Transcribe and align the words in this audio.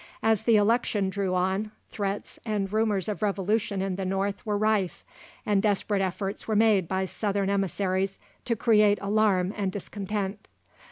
As 0.23 0.45
the 0.45 0.55
election 0.55 1.11
drew 1.11 1.35
on, 1.35 1.69
threats 1.91 2.39
and 2.43 2.73
rumours 2.73 3.07
of 3.07 3.21
revolution 3.21 3.83
in 3.83 3.97
the 3.97 4.03
North 4.03 4.43
were 4.47 4.57
rife, 4.57 5.05
and 5.45 5.61
desperate 5.61 6.01
efforts 6.01 6.47
were 6.47 6.55
made 6.55 6.87
by 6.87 7.05
Southern 7.05 7.51
emissaries 7.51 8.17
to 8.45 8.55
create 8.55 8.97
alarm 8.99 9.53
and 9.55 9.71
discontent. 9.71 10.47